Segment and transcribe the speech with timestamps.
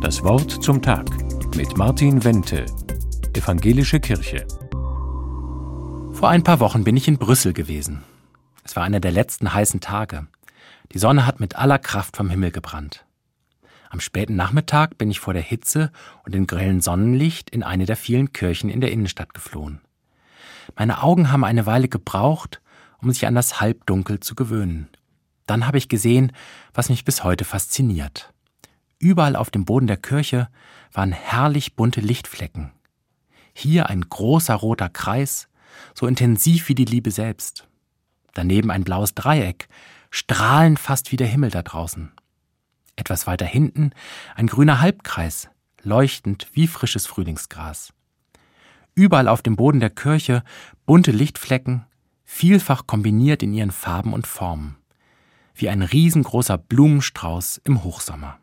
[0.00, 1.10] Das Wort zum Tag
[1.54, 2.64] mit Martin Wente,
[3.34, 4.46] Evangelische Kirche.
[6.14, 8.02] Vor ein paar Wochen bin ich in Brüssel gewesen.
[8.64, 10.26] Es war einer der letzten heißen Tage.
[10.94, 13.04] Die Sonne hat mit aller Kraft vom Himmel gebrannt.
[13.90, 15.92] Am späten Nachmittag bin ich vor der Hitze
[16.24, 19.82] und dem grellen Sonnenlicht in eine der vielen Kirchen in der Innenstadt geflohen.
[20.76, 22.62] Meine Augen haben eine Weile gebraucht,
[23.02, 24.88] um sich an das Halbdunkel zu gewöhnen.
[25.46, 26.32] Dann habe ich gesehen,
[26.72, 28.32] was mich bis heute fasziniert.
[29.00, 30.48] Überall auf dem Boden der Kirche
[30.92, 32.70] waren herrlich bunte Lichtflecken.
[33.54, 35.48] Hier ein großer roter Kreis,
[35.94, 37.66] so intensiv wie die Liebe selbst.
[38.34, 39.68] Daneben ein blaues Dreieck,
[40.10, 42.12] strahlend fast wie der Himmel da draußen.
[42.94, 43.92] Etwas weiter hinten
[44.34, 45.48] ein grüner Halbkreis,
[45.82, 47.94] leuchtend wie frisches Frühlingsgras.
[48.94, 50.44] Überall auf dem Boden der Kirche
[50.84, 51.86] bunte Lichtflecken,
[52.24, 54.76] vielfach kombiniert in ihren Farben und Formen,
[55.54, 58.38] wie ein riesengroßer Blumenstrauß im Hochsommer.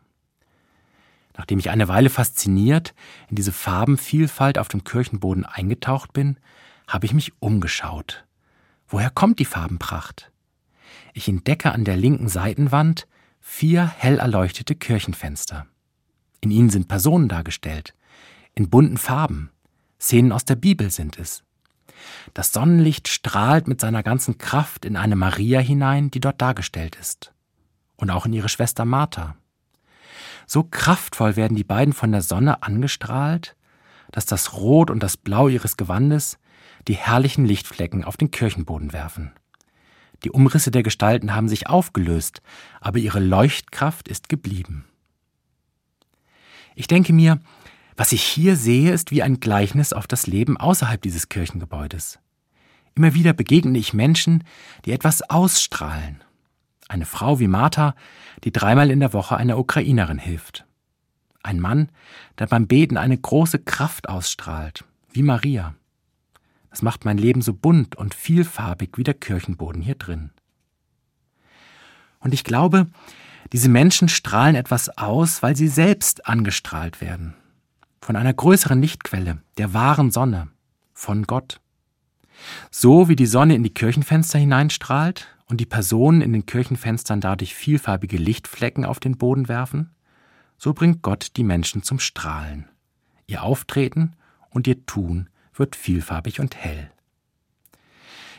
[1.38, 2.94] Nachdem ich eine Weile fasziniert
[3.30, 6.36] in diese Farbenvielfalt auf dem Kirchenboden eingetaucht bin,
[6.88, 8.26] habe ich mich umgeschaut.
[8.88, 10.32] Woher kommt die Farbenpracht?
[11.14, 13.06] Ich entdecke an der linken Seitenwand
[13.40, 15.66] vier hell erleuchtete Kirchenfenster.
[16.40, 17.94] In ihnen sind Personen dargestellt,
[18.54, 19.50] in bunten Farben.
[20.00, 21.44] Szenen aus der Bibel sind es.
[22.34, 27.32] Das Sonnenlicht strahlt mit seiner ganzen Kraft in eine Maria hinein, die dort dargestellt ist.
[27.96, 29.36] Und auch in ihre Schwester Martha.
[30.48, 33.54] So kraftvoll werden die beiden von der Sonne angestrahlt,
[34.10, 36.38] dass das Rot und das Blau ihres Gewandes
[36.88, 39.32] die herrlichen Lichtflecken auf den Kirchenboden werfen.
[40.24, 42.40] Die Umrisse der Gestalten haben sich aufgelöst,
[42.80, 44.86] aber ihre Leuchtkraft ist geblieben.
[46.74, 47.40] Ich denke mir,
[47.94, 52.20] was ich hier sehe, ist wie ein Gleichnis auf das Leben außerhalb dieses Kirchengebäudes.
[52.94, 54.44] Immer wieder begegne ich Menschen,
[54.86, 56.24] die etwas ausstrahlen.
[56.88, 57.94] Eine Frau wie Martha,
[58.44, 60.66] die dreimal in der Woche einer Ukrainerin hilft.
[61.42, 61.90] Ein Mann,
[62.38, 65.74] der beim Beten eine große Kraft ausstrahlt, wie Maria.
[66.70, 70.30] Das macht mein Leben so bunt und vielfarbig wie der Kirchenboden hier drin.
[72.20, 72.86] Und ich glaube,
[73.52, 77.34] diese Menschen strahlen etwas aus, weil sie selbst angestrahlt werden
[78.08, 80.48] von einer größeren Lichtquelle, der wahren Sonne,
[80.94, 81.60] von Gott.
[82.70, 87.54] So wie die Sonne in die Kirchenfenster hineinstrahlt und die Personen in den Kirchenfenstern dadurch
[87.54, 89.90] vielfarbige Lichtflecken auf den Boden werfen,
[90.58, 92.68] so bringt Gott die Menschen zum Strahlen.
[93.26, 94.12] Ihr Auftreten
[94.50, 96.90] und ihr Tun wird vielfarbig und hell.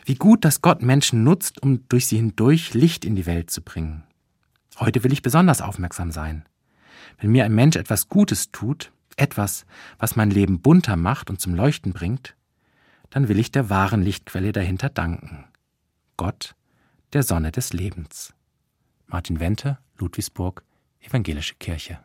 [0.05, 3.61] Wie gut, dass Gott Menschen nutzt, um durch sie hindurch Licht in die Welt zu
[3.61, 4.03] bringen.
[4.79, 6.45] Heute will ich besonders aufmerksam sein.
[7.19, 9.65] Wenn mir ein Mensch etwas Gutes tut, etwas,
[9.97, 12.35] was mein Leben bunter macht und zum Leuchten bringt,
[13.09, 15.45] dann will ich der wahren Lichtquelle dahinter danken.
[16.15, 16.55] Gott,
[17.13, 18.33] der Sonne des Lebens.
[19.07, 20.63] Martin Wente, Ludwigsburg,
[20.99, 21.99] Evangelische Kirche.